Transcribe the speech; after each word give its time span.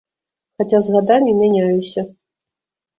Хаця 0.59 0.79
з 0.87 0.97
гадамі 0.97 1.37
мяняюся. 1.43 2.09